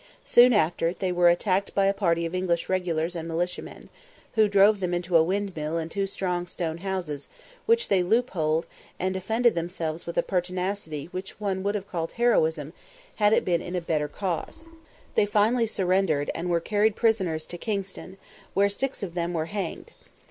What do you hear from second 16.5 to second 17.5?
carried prisoners